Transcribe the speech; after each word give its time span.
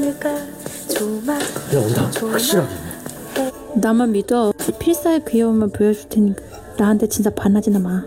야 0.00 1.78
온다 1.80 2.10
확실하게 2.20 2.68
나만 3.74 4.12
믿어. 4.12 4.52
필사의 4.78 5.24
귀여움을 5.28 5.70
보여줄 5.70 6.08
테니까 6.08 6.42
나한테 6.78 7.08
진짜 7.08 7.30
반하지나 7.30 7.80
마. 7.80 8.04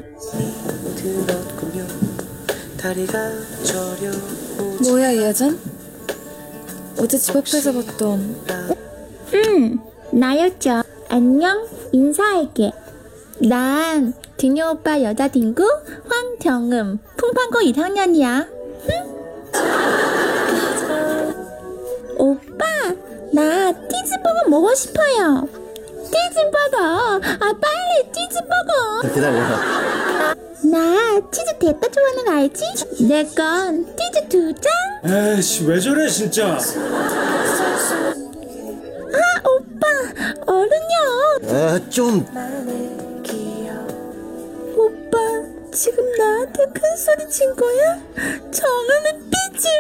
뭐야 4.84 5.16
예전? 5.16 5.60
어제 6.98 7.18
집 7.18 7.36
앞에서 7.36 7.74
봤던 7.74 8.36
나였죠. 10.14 10.84
안녕, 11.10 11.68
인사할게. 11.92 12.72
난 13.42 14.14
등요 14.38 14.72
오빠 14.76 15.02
여자 15.02 15.28
딩구 15.28 15.64
황경음 16.08 17.00
풍판고 17.18 17.60
2학년이야. 17.60 18.48
오 18.50 19.11
치즈버거 24.32 24.50
먹고 24.50 24.74
싶어요. 24.76 25.48
치즈버거, 26.06 26.78
아 26.84 27.54
빨리 27.60 28.12
치즈버거. 28.12 29.14
기다려 29.14 29.40
나 30.64 31.20
치즈 31.32 31.58
대파 31.60 31.88
좋아하는 31.90 32.26
거 32.26 32.32
알지? 32.32 32.64
내 33.08 33.24
건 33.36 33.86
치즈 33.98 34.28
두 34.30 34.54
장. 34.54 34.72
에이씨 35.36 35.66
왜 35.66 35.80
저래 35.80 36.08
진짜 36.08 36.48
아 36.48 36.58
오빠, 39.48 39.88
어른요. 40.48 41.78
에좀 41.78 42.26
오빠, 44.78 45.18
지금 45.74 46.04
나한테 46.18 46.66
큰 46.74 46.98
소리 46.98 47.30
친 47.30 47.54
거야? 47.56 47.98
정음은 48.52 49.30
삐짐. 49.30 49.72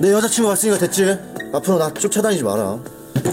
내 0.00 0.12
여자친구 0.12 0.48
왔으니까 0.50 0.78
됐지 0.78 1.18
앞으로 1.52 1.78
나 1.78 1.92
쫓아다니지 1.92 2.42
마라 2.44 2.78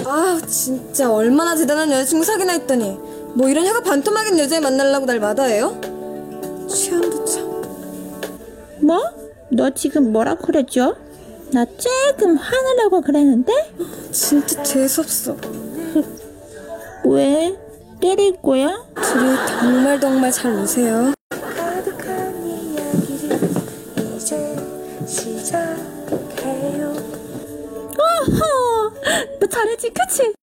아 0.05 0.41
진짜 0.47 1.11
얼마나 1.11 1.55
대단한 1.55 1.91
여자친구 1.91 2.23
사귀나 2.25 2.53
했더니 2.53 2.97
뭐 3.33 3.49
이런 3.49 3.65
혀가 3.65 3.81
반토막인 3.81 4.39
여자애 4.39 4.59
만나려고 4.61 5.05
날 5.05 5.19
마다해요? 5.19 5.79
취향도 6.69 7.25
참 7.25 7.45
뭐? 8.81 9.01
너 9.51 9.69
지금 9.71 10.11
뭐라 10.11 10.35
그랬죠? 10.35 10.95
나 11.51 11.65
조금 11.65 12.35
화내려고 12.37 13.01
그랬는데? 13.01 13.53
진짜 14.11 14.63
재수없어 14.63 15.35
왜? 17.05 17.55
때릴 18.01 18.41
거야? 18.41 18.83
둘이 18.95 19.35
정말 19.47 19.99
정말 19.99 20.31
잘 20.31 20.53
노세요 20.55 21.13
가득한 21.29 22.45
이야기를 22.45 23.39
이제 24.17 24.55
시작해요 25.05 26.93
너 29.39 29.47
잘했지, 29.47 29.89
그치? 29.91 30.33